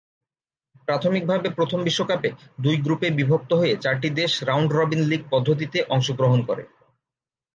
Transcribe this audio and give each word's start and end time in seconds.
প্রাথমিকভাবে 0.87 1.47
প্রথম 1.49 1.79
বিশ্বকাপে 1.83 2.29
দুই 2.61 2.75
গ্রুপে 2.77 3.07
বিভক্ত 3.11 3.51
হয়ে 3.53 3.73
চারটি 3.77 4.09
দেশ 4.11 4.31
রাউন্ড-রবিন 4.43 5.01
লীগ 5.01 5.21
পদ্ধতিতে 5.29 5.79
অংশগ্রহণ 5.89 6.39
করে। 6.45 6.63